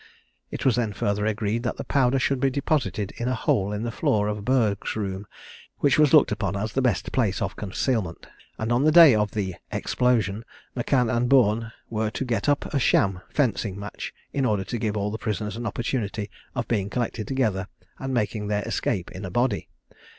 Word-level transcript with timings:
It 0.49 0.65
was 0.65 0.77
then 0.77 0.93
further 0.93 1.27
agreed 1.27 1.61
that 1.61 1.77
the 1.77 1.83
powder 1.83 2.17
should 2.17 2.39
be 2.39 2.49
deposited 2.49 3.13
in 3.17 3.27
a 3.27 3.35
hole 3.35 3.71
in 3.71 3.83
the 3.83 3.91
floor 3.91 4.29
of 4.29 4.43
Burgh's 4.43 4.95
room, 4.95 5.27
which 5.77 5.99
was 5.99 6.11
looked 6.11 6.31
upon 6.31 6.55
as 6.57 6.73
the 6.73 6.81
best 6.81 7.11
place 7.11 7.39
of 7.39 7.55
concealment; 7.55 8.25
and 8.57 8.71
that 8.71 8.73
on 8.73 8.83
the 8.83 8.91
day 8.91 9.13
of 9.13 9.29
the 9.33 9.57
"explosion," 9.71 10.43
M'Can 10.75 11.07
and 11.07 11.29
Bourne 11.29 11.71
were 11.87 12.09
to 12.09 12.25
get 12.25 12.49
up 12.49 12.65
a 12.73 12.79
sham 12.79 13.21
fencing 13.29 13.79
match, 13.79 14.11
in 14.33 14.43
order 14.43 14.63
to 14.63 14.79
give 14.79 14.97
all 14.97 15.11
the 15.11 15.19
prisoners 15.19 15.55
an 15.55 15.67
opportunity 15.67 16.31
of 16.55 16.67
being 16.67 16.89
collected 16.89 17.27
together 17.27 17.67
and 17.99 18.11
making 18.11 18.47
their 18.47 18.63
escape 18.63 19.11
in 19.11 19.23
a 19.23 19.29
body. 19.29 19.69